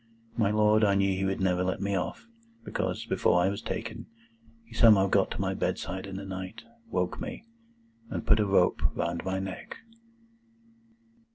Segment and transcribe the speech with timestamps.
[0.35, 2.25] My Lord, I knew he would never let me off,
[2.65, 4.07] because, before I was taken,
[4.65, 7.43] he somehow got to my bedside in the night, woke me,
[8.09, 9.75] and put a rope round my neck."